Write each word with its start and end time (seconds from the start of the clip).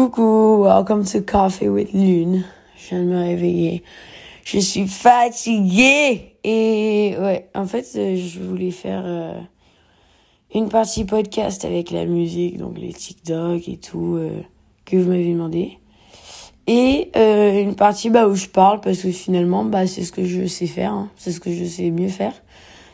Coucou, 0.00 0.62
welcome 0.64 1.04
to 1.04 1.20
Coffee 1.20 1.68
with 1.68 1.92
Lune. 1.92 2.46
Je 2.74 2.88
viens 2.88 3.00
de 3.00 3.04
me 3.04 3.18
réveiller. 3.18 3.82
Je 4.44 4.58
suis 4.58 4.88
fatiguée. 4.88 6.36
Et 6.42 7.16
ouais, 7.20 7.50
en 7.54 7.66
fait, 7.66 7.86
euh, 7.96 8.16
je 8.16 8.40
voulais 8.40 8.70
faire 8.70 9.02
euh, 9.04 9.34
une 10.54 10.70
partie 10.70 11.04
podcast 11.04 11.66
avec 11.66 11.90
la 11.90 12.06
musique, 12.06 12.56
donc 12.56 12.78
les 12.78 12.94
TikTok 12.94 13.68
et 13.68 13.76
tout, 13.76 14.16
euh, 14.16 14.40
que 14.86 14.96
vous 14.96 15.10
m'avez 15.10 15.34
demandé. 15.34 15.78
Et 16.66 17.10
une 17.14 17.74
partie 17.74 18.08
bah, 18.08 18.26
où 18.26 18.34
je 18.34 18.46
parle, 18.46 18.80
parce 18.80 19.02
que 19.02 19.10
finalement, 19.10 19.66
bah, 19.66 19.86
c'est 19.86 20.04
ce 20.04 20.12
que 20.12 20.24
je 20.24 20.46
sais 20.46 20.66
faire. 20.66 20.94
Hein. 20.94 21.10
C'est 21.16 21.30
ce 21.30 21.40
que 21.40 21.52
je 21.52 21.66
sais 21.66 21.90
mieux 21.90 22.08
faire. 22.08 22.32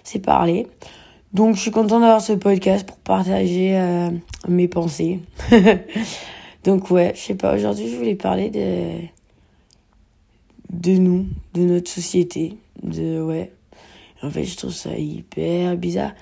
C'est 0.02 0.18
parler. 0.18 0.66
Donc, 1.32 1.54
je 1.54 1.60
suis 1.60 1.70
contente 1.70 2.00
d'avoir 2.00 2.20
ce 2.20 2.32
podcast 2.32 2.84
pour 2.84 2.96
partager 2.96 3.80
mes 4.48 4.66
pensées. 4.66 5.20
Donc 6.66 6.90
ouais, 6.90 7.12
je 7.14 7.20
sais 7.20 7.34
pas, 7.36 7.54
aujourd'hui 7.54 7.88
je 7.88 7.96
voulais 7.96 8.16
parler 8.16 8.50
de 8.50 9.06
de 10.72 10.98
nous, 10.98 11.26
de 11.54 11.62
notre 11.62 11.88
société, 11.88 12.56
de 12.82 13.22
ouais. 13.22 13.52
En 14.20 14.30
fait, 14.30 14.42
je 14.42 14.56
trouve 14.56 14.72
ça 14.72 14.90
hyper 14.98 15.76
bizarre 15.76 16.12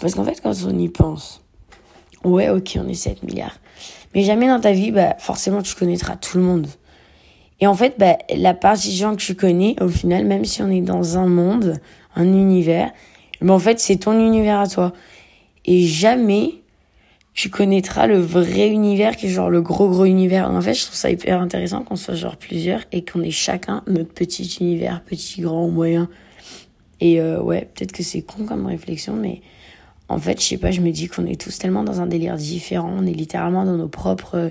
parce 0.00 0.14
qu'en 0.14 0.22
fait 0.22 0.40
quand 0.40 0.54
on 0.64 0.78
y 0.78 0.88
pense, 0.88 1.42
ouais, 2.22 2.48
OK, 2.48 2.78
on 2.80 2.86
est 2.86 2.94
7 2.94 3.24
milliards. 3.24 3.58
Mais 4.14 4.22
jamais 4.22 4.46
dans 4.46 4.60
ta 4.60 4.70
vie 4.70 4.92
bah 4.92 5.16
forcément 5.18 5.62
tu 5.62 5.74
connaîtras 5.74 6.14
tout 6.16 6.38
le 6.38 6.44
monde. 6.44 6.68
Et 7.60 7.66
en 7.66 7.74
fait, 7.74 7.96
bah, 7.98 8.18
la 8.32 8.54
partie 8.54 8.90
des 8.90 8.94
gens 8.94 9.16
que 9.16 9.20
tu 9.20 9.34
connais, 9.34 9.74
au 9.82 9.88
final, 9.88 10.24
même 10.24 10.44
si 10.44 10.62
on 10.62 10.70
est 10.70 10.80
dans 10.80 11.18
un 11.18 11.26
monde, 11.26 11.80
un 12.14 12.26
univers, 12.26 12.92
en 13.46 13.58
fait, 13.58 13.80
c'est 13.80 13.96
ton 13.96 14.12
univers 14.12 14.60
à 14.60 14.68
toi. 14.68 14.92
Et 15.64 15.82
jamais 15.82 16.62
tu 17.38 17.50
connaîtras 17.50 18.08
le 18.08 18.18
vrai 18.18 18.68
univers 18.68 19.16
qui 19.16 19.26
est 19.26 19.28
genre 19.28 19.48
le 19.48 19.62
gros 19.62 19.88
gros 19.88 20.06
univers. 20.06 20.50
En 20.50 20.60
fait, 20.60 20.74
je 20.74 20.82
trouve 20.84 20.96
ça 20.96 21.08
hyper 21.08 21.40
intéressant 21.40 21.84
qu'on 21.84 21.94
soit 21.94 22.16
genre 22.16 22.36
plusieurs 22.36 22.80
et 22.90 23.04
qu'on 23.04 23.22
ait 23.22 23.30
chacun 23.30 23.84
notre 23.86 24.12
petit 24.12 24.56
univers, 24.60 25.00
petit, 25.04 25.42
grand, 25.42 25.68
moyen. 25.68 26.08
Et 27.00 27.20
euh, 27.20 27.40
ouais, 27.40 27.68
peut-être 27.72 27.92
que 27.92 28.02
c'est 28.02 28.22
con 28.22 28.44
comme 28.44 28.66
réflexion, 28.66 29.14
mais 29.14 29.40
en 30.08 30.18
fait, 30.18 30.40
je 30.40 30.46
sais 30.46 30.56
pas, 30.56 30.72
je 30.72 30.80
me 30.80 30.90
dis 30.90 31.06
qu'on 31.06 31.26
est 31.26 31.40
tous 31.40 31.56
tellement 31.56 31.84
dans 31.84 32.00
un 32.00 32.06
délire 32.06 32.34
différent. 32.34 32.92
On 32.98 33.06
est 33.06 33.12
littéralement 33.12 33.64
dans 33.64 33.76
nos 33.76 33.86
propres 33.86 34.34
euh, 34.34 34.50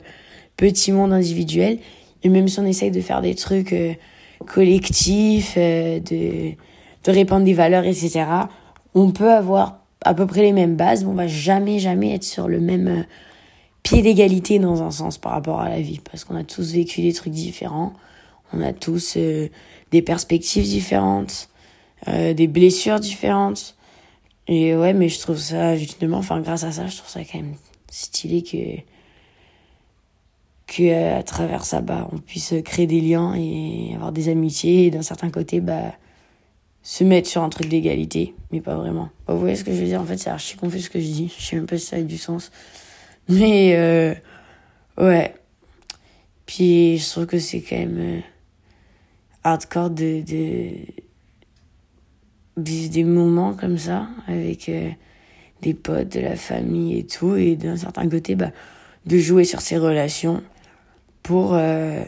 petits 0.56 0.94
mondes 0.94 1.12
individuels. 1.12 1.80
Et 2.24 2.30
même 2.30 2.48
si 2.48 2.58
on 2.62 2.66
essaye 2.66 2.92
de 2.92 3.02
faire 3.02 3.22
des 3.22 3.36
trucs 3.36 3.74
euh, 3.74 3.96
collectifs, 4.46 5.58
de, 5.58 6.00
de 6.54 7.12
répandre 7.12 7.44
des 7.44 7.54
valeurs, 7.54 7.84
etc., 7.84 8.24
on 8.96 9.12
peut 9.12 9.30
avoir 9.30 9.87
à 10.08 10.14
peu 10.14 10.26
près 10.26 10.42
les 10.42 10.54
mêmes 10.54 10.76
bases, 10.76 11.04
mais 11.04 11.10
on 11.10 11.16
va 11.16 11.28
jamais, 11.28 11.80
jamais 11.80 12.16
être 12.16 12.24
sur 12.24 12.48
le 12.48 12.60
même 12.60 12.88
euh, 12.88 13.04
pied 13.84 14.02
d'égalité 14.02 14.58
dans 14.58 14.82
un 14.82 14.92
sens 14.92 15.18
par 15.18 15.34
rapport 15.34 15.60
à 15.60 15.70
la 15.70 15.82
vie, 15.82 16.00
parce 16.00 16.24
qu'on 16.24 16.36
a 16.36 16.44
tous 16.44 16.74
vécu 16.74 17.02
des 17.02 17.14
trucs 17.14 17.34
différents, 17.34 17.94
on 18.54 18.62
a 18.62 18.72
tous 18.72 19.16
euh, 19.18 19.50
des 19.92 20.02
perspectives 20.02 20.64
différentes, 20.64 21.50
euh, 22.08 22.34
des 22.34 22.48
blessures 22.48 23.00
différentes. 23.00 23.76
Et 24.48 24.76
ouais, 24.76 24.94
mais 24.94 25.10
je 25.10 25.20
trouve 25.20 25.38
ça, 25.38 25.76
justement, 25.76 26.20
enfin, 26.20 26.40
grâce 26.40 26.64
à 26.64 26.72
ça, 26.72 26.88
je 26.88 26.96
trouve 26.96 27.10
ça 27.10 27.20
quand 27.30 27.40
même 27.40 27.56
stylé 27.92 28.44
que, 28.44 28.82
que 30.68 31.18
à 31.18 31.24
travers 31.24 31.66
ça, 31.66 31.82
bah, 31.82 32.08
on 32.14 32.20
puisse 32.20 32.54
créer 32.64 32.88
des 32.88 33.02
liens 33.02 33.36
et 33.36 33.92
avoir 33.96 34.14
des 34.14 34.30
amitiés. 34.30 34.86
Et 34.86 34.92
d'un 34.92 35.02
certain 35.02 35.30
côté, 35.30 35.60
bah, 35.60 35.94
se 36.88 37.04
mettre 37.04 37.28
sur 37.28 37.44
un 37.44 37.50
truc 37.50 37.68
d'égalité, 37.68 38.34
mais 38.50 38.62
pas 38.62 38.78
vraiment. 38.78 39.10
vous 39.28 39.38
voyez 39.38 39.58
ce 39.58 39.66
que 39.66 39.74
je 39.74 39.78
veux 39.82 39.88
dire? 39.88 40.00
En 40.00 40.06
fait, 40.06 40.16
c'est 40.16 40.30
archi 40.30 40.56
confus 40.56 40.80
ce 40.80 40.90
que 40.90 41.02
je 41.02 41.06
dis. 41.06 41.34
Je 41.38 41.44
sais 41.44 41.58
même 41.58 41.66
pas 41.66 41.78
si 41.78 41.86
ça 41.86 41.98
a 41.98 42.02
du 42.02 42.18
sens. 42.18 42.50
Mais, 43.28 43.76
euh, 43.76 44.16
ouais. 44.98 45.36
Puis, 46.46 46.98
je 46.98 47.10
trouve 47.10 47.26
que 47.26 47.40
c'est 47.40 47.60
quand 47.60 47.76
même 47.76 47.98
euh, 48.00 48.20
hardcore 49.44 49.90
de, 49.90 50.22
de 50.22 50.70
vivre 52.56 52.90
des 52.94 53.04
moments 53.04 53.54
comme 53.54 53.78
ça 53.78 54.08
avec 54.26 54.70
euh, 54.70 54.90
des 55.64 55.74
potes, 55.74 56.14
de 56.14 56.22
la 56.22 56.38
famille 56.38 57.00
et 57.00 57.06
tout. 57.06 57.36
Et 57.36 57.58
d'un 57.58 57.76
certain 57.76 58.08
côté, 58.08 58.36
bah, 58.36 58.52
de 59.06 59.18
jouer 59.18 59.44
sur 59.44 59.60
ces 59.60 59.76
relations 59.78 60.42
pour 61.22 61.54
euh, 61.54 62.02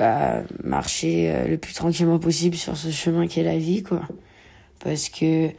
bah, 0.00 0.44
marcher 0.64 1.30
euh, 1.30 1.46
le 1.46 1.58
plus 1.58 1.74
tranquillement 1.74 2.18
possible 2.18 2.56
sur 2.56 2.74
ce 2.74 2.90
chemin 2.90 3.26
qu'est 3.26 3.42
la 3.42 3.58
vie, 3.58 3.82
quoi. 3.82 4.00
Parce 4.82 5.10
que 5.10 5.50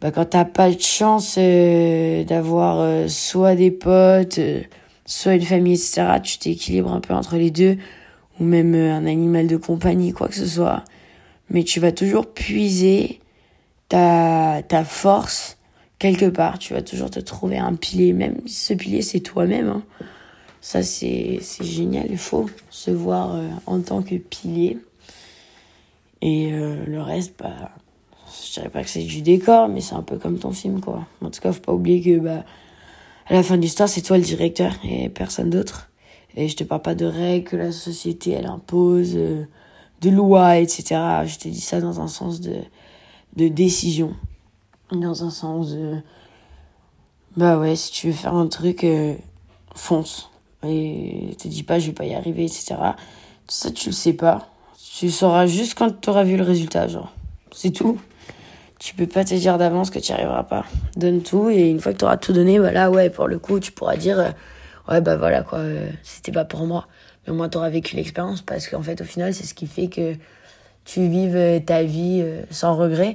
bah, 0.00 0.12
quand 0.12 0.26
t'as 0.26 0.44
pas 0.44 0.70
de 0.70 0.80
chance 0.80 1.34
euh, 1.36 2.22
d'avoir 2.22 2.78
euh, 2.78 3.08
soit 3.08 3.56
des 3.56 3.72
potes, 3.72 4.38
soit 5.04 5.34
une 5.34 5.42
famille, 5.42 5.74
etc., 5.74 6.20
tu 6.22 6.38
t'équilibres 6.38 6.92
un 6.92 7.00
peu 7.00 7.12
entre 7.12 7.34
les 7.34 7.50
deux, 7.50 7.76
ou 8.38 8.44
même 8.44 8.76
un 8.76 9.04
animal 9.04 9.48
de 9.48 9.56
compagnie, 9.56 10.12
quoi 10.12 10.28
que 10.28 10.36
ce 10.36 10.46
soit. 10.46 10.84
Mais 11.50 11.64
tu 11.64 11.80
vas 11.80 11.90
toujours 11.90 12.32
puiser 12.32 13.18
ta, 13.88 14.62
ta 14.68 14.84
force 14.84 15.58
quelque 15.98 16.26
part. 16.26 16.60
Tu 16.60 16.72
vas 16.72 16.82
toujours 16.82 17.10
te 17.10 17.18
trouver 17.18 17.58
un 17.58 17.74
pilier, 17.74 18.12
même 18.12 18.36
ce 18.46 18.74
pilier 18.74 19.02
c'est 19.02 19.20
toi-même. 19.20 19.68
Hein. 19.68 19.82
Ça, 20.62 20.84
c'est 20.84 21.40
génial. 21.60 22.06
Il 22.08 22.16
faut 22.16 22.48
se 22.70 22.92
voir 22.92 23.34
euh, 23.34 23.48
en 23.66 23.80
tant 23.80 24.00
que 24.00 24.14
pilier. 24.14 24.78
Et 26.20 26.52
euh, 26.52 26.84
le 26.86 27.02
reste, 27.02 27.34
bah, 27.36 27.72
je 28.46 28.52
dirais 28.52 28.68
pas 28.68 28.84
que 28.84 28.88
c'est 28.88 29.02
du 29.02 29.22
décor, 29.22 29.68
mais 29.68 29.80
c'est 29.80 29.96
un 29.96 30.04
peu 30.04 30.18
comme 30.18 30.38
ton 30.38 30.52
film, 30.52 30.80
quoi. 30.80 31.04
En 31.20 31.30
tout 31.30 31.40
cas, 31.40 31.52
faut 31.52 31.60
pas 31.60 31.72
oublier 31.72 32.00
que, 32.00 32.20
bah, 32.20 32.44
à 33.26 33.34
la 33.34 33.42
fin 33.42 33.56
de 33.56 33.62
l'histoire, 33.62 33.88
c'est 33.88 34.02
toi 34.02 34.16
le 34.18 34.22
directeur 34.22 34.72
et 34.84 35.08
personne 35.08 35.50
d'autre. 35.50 35.90
Et 36.36 36.48
je 36.48 36.56
te 36.56 36.62
parle 36.62 36.82
pas 36.82 36.94
de 36.94 37.06
règles 37.06 37.50
que 37.50 37.56
la 37.56 37.72
société, 37.72 38.30
elle 38.30 38.46
impose, 38.46 39.14
euh, 39.16 39.44
de 40.00 40.10
lois, 40.10 40.58
etc. 40.58 41.24
Je 41.26 41.38
te 41.38 41.48
dis 41.48 41.60
ça 41.60 41.80
dans 41.80 42.00
un 42.00 42.08
sens 42.08 42.40
de, 42.40 42.54
de 43.34 43.48
décision. 43.48 44.14
Dans 44.92 45.24
un 45.24 45.30
sens 45.30 45.72
de, 45.72 45.96
bah 47.36 47.58
ouais, 47.58 47.74
si 47.74 47.90
tu 47.90 48.06
veux 48.08 48.12
faire 48.12 48.34
un 48.34 48.46
truc, 48.46 48.86
fonce 49.74 50.31
et 50.66 51.36
te 51.38 51.48
dis 51.48 51.62
pas 51.62 51.78
je 51.78 51.86
vais 51.86 51.92
pas 51.92 52.04
y 52.04 52.14
arriver, 52.14 52.44
etc. 52.44 52.76
Ça, 53.48 53.70
tu 53.70 53.90
le 53.90 53.94
sais 53.94 54.12
pas. 54.12 54.48
Tu 54.96 55.10
sauras 55.10 55.46
juste 55.46 55.76
quand 55.76 56.00
tu 56.00 56.10
auras 56.10 56.24
vu 56.24 56.36
le 56.36 56.44
résultat, 56.44 56.86
genre. 56.88 57.12
C'est 57.52 57.70
tout. 57.70 57.98
Tu 58.78 58.94
peux 58.94 59.06
pas 59.06 59.24
te 59.24 59.34
dire 59.34 59.58
d'avance 59.58 59.90
que 59.90 59.98
tu 59.98 60.12
n'y 60.12 60.18
arriveras 60.18 60.42
pas. 60.42 60.64
Donne 60.96 61.22
tout 61.22 61.50
et 61.50 61.68
une 61.68 61.80
fois 61.80 61.92
que 61.92 61.98
tu 61.98 62.04
auras 62.04 62.16
tout 62.16 62.32
donné, 62.32 62.58
voilà, 62.58 62.90
ouais, 62.90 63.10
pour 63.10 63.28
le 63.28 63.38
coup, 63.38 63.60
tu 63.60 63.72
pourras 63.72 63.96
dire, 63.96 64.18
euh, 64.18 64.30
ouais, 64.88 65.00
bah 65.00 65.16
voilà, 65.16 65.42
quoi, 65.42 65.58
euh, 65.58 65.88
c'était 66.02 66.32
pas 66.32 66.44
pour 66.44 66.66
moi. 66.66 66.88
Mais 67.24 67.32
au 67.32 67.36
moins, 67.36 67.48
tu 67.48 67.58
auras 67.58 67.70
vécu 67.70 67.94
l'expérience 67.94 68.42
parce 68.42 68.66
qu'en 68.68 68.82
fait, 68.82 69.00
au 69.00 69.04
final, 69.04 69.34
c'est 69.34 69.44
ce 69.44 69.54
qui 69.54 69.66
fait 69.66 69.88
que 69.88 70.14
tu 70.84 71.06
vives 71.06 71.36
euh, 71.36 71.60
ta 71.60 71.84
vie 71.84 72.24
sans 72.50 72.74
regret 72.74 73.14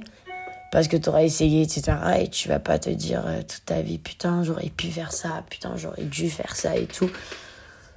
parce 0.78 0.88
que 0.88 0.98
tu 0.98 1.10
auras 1.10 1.24
essayé, 1.24 1.64
etc. 1.64 1.98
Et 2.22 2.28
tu 2.28 2.50
vas 2.50 2.60
pas 2.60 2.78
te 2.78 2.92
dire 2.92 3.24
euh, 3.26 3.40
toute 3.40 3.66
ta 3.66 3.82
vie, 3.82 3.98
putain, 3.98 4.44
j'aurais 4.44 4.70
pu 4.70 4.92
faire 4.92 5.12
ça, 5.12 5.44
putain, 5.50 5.72
j'aurais 5.76 6.04
dû 6.04 6.30
faire 6.30 6.56
ça 6.56 6.78
et 6.78 6.86
tout. 6.86 7.10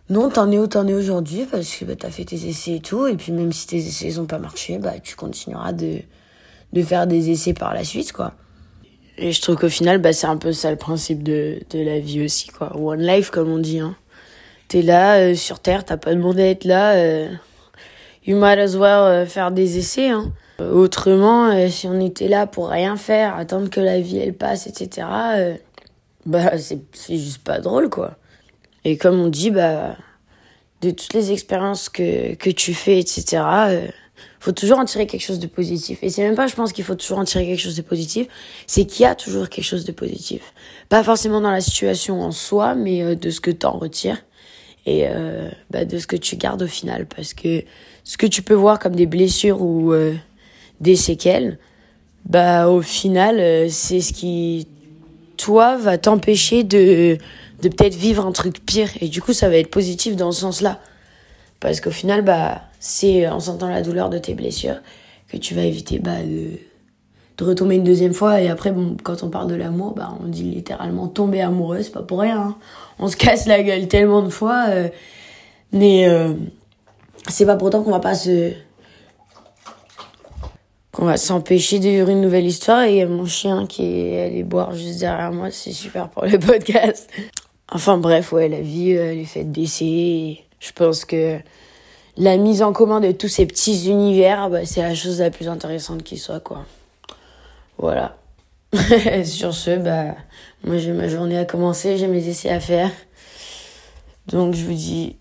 Non, 0.08 0.30
t'en 0.30 0.50
es 0.50 0.58
où 0.58 0.66
t'en 0.66 0.88
es 0.88 0.94
aujourd'hui 0.94 1.44
parce 1.44 1.76
que 1.76 1.84
bah, 1.84 1.92
t'as 1.94 2.08
fait 2.08 2.24
tes 2.24 2.36
essais 2.48 2.76
et 2.76 2.80
tout. 2.80 3.06
Et 3.06 3.16
puis 3.16 3.32
même 3.32 3.52
si 3.52 3.66
tes 3.66 3.76
essais 3.76 4.12
n'ont 4.12 4.24
pas 4.24 4.38
marché, 4.38 4.78
bah, 4.78 4.94
tu 4.98 5.14
continueras 5.14 5.74
de, 5.74 5.98
de 6.72 6.82
faire 6.82 7.06
des 7.06 7.28
essais 7.28 7.52
par 7.52 7.74
la 7.74 7.84
suite, 7.84 8.12
quoi. 8.12 8.32
Et 9.18 9.32
je 9.32 9.42
trouve 9.42 9.56
qu'au 9.56 9.68
final, 9.68 9.98
bah, 9.98 10.14
c'est 10.14 10.28
un 10.28 10.38
peu 10.38 10.54
ça 10.54 10.70
le 10.70 10.78
principe 10.78 11.22
de, 11.22 11.60
de 11.68 11.84
la 11.84 12.00
vie 12.00 12.24
aussi, 12.24 12.47
quoi. 12.47 12.74
One 12.74 13.02
life, 13.02 13.28
comme 13.28 13.50
on 13.50 13.58
dit, 13.58 13.80
hein. 13.80 13.94
T'es 14.68 14.80
là, 14.80 15.18
euh, 15.18 15.34
sur 15.34 15.60
Terre, 15.60 15.84
t'as 15.84 15.98
pas 15.98 16.14
demandé 16.14 16.44
à 16.44 16.48
être 16.48 16.64
là. 16.64 16.94
Euh, 16.94 17.28
you 18.24 18.38
might 18.38 18.58
as 18.58 18.74
well 18.74 19.26
faire 19.26 19.50
des 19.50 19.76
essais, 19.76 20.08
hein. 20.08 20.32
Autrement, 20.60 21.50
euh, 21.50 21.69
si 21.69 21.87
on 21.87 22.00
était 22.00 22.28
là 22.28 22.47
pour 22.47 22.69
rien 22.69 22.97
faire, 22.97 23.37
attendre 23.37 23.71
que 23.71 23.81
la 23.81 24.00
vie 24.00 24.19
elle 24.19 24.34
passe, 24.34 24.66
etc., 24.66 25.06
euh, 25.37 25.54
bah 26.26 26.53
c'est 26.59 26.81
juste 27.09 27.38
pas 27.38 27.60
drôle 27.60 27.88
quoi. 27.88 28.16
Et 28.84 28.97
comme 28.97 29.19
on 29.21 29.28
dit, 29.28 29.50
bah 29.50 29.97
de 30.83 30.91
toutes 30.91 31.12
les 31.12 31.33
expériences 31.33 31.89
que, 31.89 32.34
que 32.34 32.51
tu 32.51 32.74
fais, 32.74 32.98
etc., 32.98 33.42
euh, 33.68 33.89
faut 34.39 34.53
toujours 34.53 34.78
en 34.78 34.84
tirer 34.84 35.07
quelque 35.07 35.22
chose 35.22 35.39
de 35.39 35.47
positif. 35.47 35.98
Et 36.03 36.10
c'est 36.10 36.22
même 36.22 36.34
pas, 36.34 36.47
je 36.47 36.54
pense 36.54 36.72
qu'il 36.72 36.84
faut 36.84 36.95
toujours 36.95 37.18
en 37.18 37.24
tirer 37.24 37.47
quelque 37.47 37.60
chose 37.60 37.77
de 37.77 37.83
positif, 37.83 38.27
c'est 38.66 38.86
qu'il 38.86 39.03
y 39.03 39.07
a 39.07 39.15
toujours 39.15 39.48
quelque 39.48 39.65
chose 39.65 39.84
de 39.84 39.92
positif. 39.92 40.54
Pas 40.89 41.03
forcément 41.03 41.41
dans 41.41 41.51
la 41.51 41.60
situation 41.60 42.22
en 42.22 42.33
soi, 42.33 42.74
mais 42.74 43.16
de 43.16 43.30
ce 43.30 43.41
que 43.41 43.51
tu 43.51 43.66
en 43.66 43.78
retires 43.78 44.18
et 44.86 45.07
bah, 45.71 45.84
de 45.84 45.98
ce 45.98 46.07
que 46.07 46.16
tu 46.16 46.36
gardes 46.36 46.62
au 46.62 46.66
final. 46.66 47.07
Parce 47.07 47.34
que 47.34 47.65
ce 48.04 48.16
que 48.16 48.27
tu 48.27 48.41
peux 48.42 48.54
voir 48.54 48.78
comme 48.78 48.97
des 48.97 49.07
blessures 49.07 49.60
ou 49.60 49.92
des 50.80 50.97
séquelles, 50.97 51.59
bah 52.27 52.68
au 52.68 52.82
final, 52.82 53.38
euh, 53.38 53.68
c'est 53.68 54.00
ce 54.00 54.12
qui, 54.12 54.66
toi, 55.36 55.77
va 55.77 55.98
t'empêcher 55.98 56.65
de, 56.65 57.18
de 57.62 57.68
peut-être 57.68 57.94
vivre 57.94 58.27
un 58.27 58.32
truc 58.32 58.65
pire. 58.65 58.91
Et 59.00 59.09
du 59.09 59.22
coup, 59.22 59.32
ça 59.32 59.48
va 59.48 59.56
être 59.56 59.71
positif 59.71 60.16
dans 60.16 60.32
ce 60.32 60.41
sens-là. 60.41 60.80
Parce 61.60 61.80
qu'au 61.80 61.91
final, 61.91 62.22
bah, 62.22 62.62
c'est 62.78 63.28
en 63.28 63.41
sentant 63.41 63.68
la 63.68 63.82
douleur 63.82 64.10
de 64.10 64.18
tes 64.18 64.34
blessures 64.34 64.80
que 65.28 65.36
tu 65.36 65.54
vas 65.54 65.62
éviter 65.62 65.98
bah, 65.98 66.22
de, 66.22 66.59
de 67.36 67.44
retomber 67.44 67.76
une 67.76 67.84
deuxième 67.84 68.15
fois. 68.15 68.41
Et 68.41 68.48
après, 68.48 68.72
bon, 68.72 68.97
quand 69.03 69.22
on 69.22 69.28
parle 69.28 69.48
de 69.48 69.54
l'amour, 69.54 69.94
bah, 69.94 70.15
on 70.22 70.26
dit 70.26 70.44
littéralement 70.44 71.09
tomber 71.09 71.41
amoureux, 71.41 71.83
c'est 71.83 71.92
pas 71.92 72.03
pour 72.03 72.21
rien. 72.21 72.41
Hein. 72.41 72.56
On 72.98 73.09
se 73.09 73.16
casse 73.16 73.47
la 73.47 73.62
gueule 73.62 73.88
tellement 73.88 74.22
de 74.22 74.30
fois. 74.30 74.66
Euh, 74.68 74.88
Mais 75.72 76.09
euh, 76.09 76.33
c'est 77.28 77.47
pas 77.47 77.56
pourtant 77.56 77.83
qu'on 77.83 77.91
va 77.91 78.00
pas 78.00 78.15
se. 78.15 78.53
Qu'on 81.00 81.06
va 81.06 81.16
s'empêcher 81.16 81.78
de 81.78 81.88
vivre 81.88 82.10
une 82.10 82.20
nouvelle 82.20 82.47
histoire. 82.47 82.82
Et 82.82 83.06
mon 83.06 83.24
chien 83.24 83.66
qui 83.66 83.84
est 83.84 84.26
allé 84.26 84.42
boire 84.42 84.74
juste 84.74 85.00
derrière 85.00 85.32
moi, 85.32 85.50
c'est 85.50 85.72
super 85.72 86.10
pour 86.10 86.26
le 86.26 86.38
podcast. 86.38 87.08
Enfin 87.72 87.97
bref, 87.97 88.32
ouais, 88.32 88.50
la 88.50 88.60
vie, 88.60 88.92
euh, 88.92 89.14
les 89.14 89.24
fêtes 89.24 89.50
d'essai. 89.50 90.44
Je 90.58 90.72
pense 90.72 91.06
que 91.06 91.38
la 92.18 92.36
mise 92.36 92.60
en 92.60 92.74
commun 92.74 93.00
de 93.00 93.12
tous 93.12 93.28
ces 93.28 93.47
petits 93.47 93.88
univers, 93.88 94.50
bah, 94.50 94.66
c'est 94.66 94.82
la 94.82 94.94
chose 94.94 95.20
la 95.20 95.30
plus 95.30 95.48
intéressante 95.48 96.02
qui 96.02 96.18
soit, 96.18 96.41
quoi. 96.41 96.66
Voilà. 97.78 98.18
Sur 99.24 99.54
ce, 99.54 99.78
bah, 99.78 100.16
moi 100.64 100.76
j'ai 100.76 100.92
ma 100.92 101.08
journée 101.08 101.38
à 101.38 101.47
commencer, 101.47 101.97
j'ai 101.97 102.08
mes 102.08 102.28
essais 102.28 102.50
à 102.50 102.60
faire. 102.60 102.91
Donc 104.26 104.52
je 104.52 104.66
vous 104.66 104.74
dis 104.74 105.16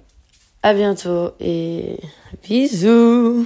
à 0.61 0.73
bientôt 0.73 1.31
et 1.39 2.01
bisous 2.43 3.45